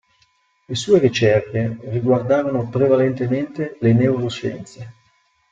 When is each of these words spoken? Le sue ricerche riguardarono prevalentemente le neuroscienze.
Le 0.67 0.73
sue 0.73 0.97
ricerche 0.97 1.77
riguardarono 1.81 2.67
prevalentemente 2.69 3.77
le 3.81 3.93
neuroscienze. 3.93 4.93